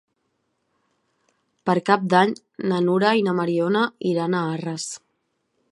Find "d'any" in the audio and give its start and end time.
2.15-2.33